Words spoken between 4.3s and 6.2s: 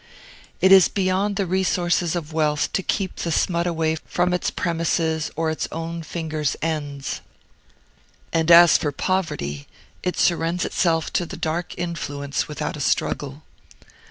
its premises or its own